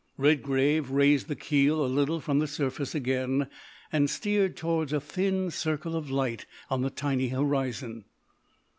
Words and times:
Redgrave 0.17 0.89
raised 0.89 1.27
the 1.27 1.35
keel 1.35 1.85
a 1.85 1.85
little 1.85 2.19
from 2.19 2.39
the 2.39 2.47
surface 2.47 2.95
again 2.95 3.47
and 3.91 4.09
steered 4.09 4.57
towards 4.57 4.91
a 4.93 4.99
thin 4.99 5.51
circle 5.51 5.95
of 5.95 6.09
light 6.09 6.47
on 6.71 6.81
the 6.81 6.89
tiny 6.89 7.27
horizon. 7.27 8.05